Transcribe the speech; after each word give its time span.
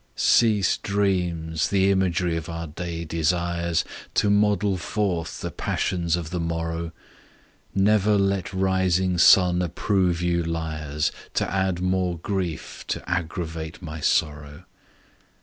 Cease 0.15 0.77
dreams, 0.77 1.67
th' 1.67 1.73
imagery 1.75 2.35
of 2.35 2.49
our 2.49 2.65
day 2.65 3.05
desires, 3.05 3.85
To 4.15 4.31
model 4.31 4.75
forth 4.75 5.41
the 5.41 5.51
passions 5.51 6.15
of 6.15 6.31
the 6.31 6.39
morrow; 6.39 6.91
Never 7.75 8.17
let 8.17 8.51
rising 8.51 9.19
sun 9.19 9.61
approve 9.61 10.19
you 10.19 10.41
liars, 10.41 11.11
To 11.35 11.47
add 11.53 11.81
more 11.81 12.17
grief 12.17 12.83
to 12.87 13.07
aggravate 13.07 13.79
my 13.83 13.99
sorrow. 13.99 14.65